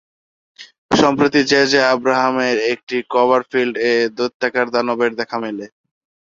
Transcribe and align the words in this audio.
সম্প্রতি 0.91 1.41
J, 1.43 1.61
J, 1.71 1.79
আব্রাহামের 1.93 2.57
ছবি 2.79 2.97
ক্লোভারফিল্ড-এ 3.11 3.87
দৈত্যাকার 4.17 4.67
দানবের 4.73 5.11
দেখা 5.19 5.37
মেলে। 5.43 5.65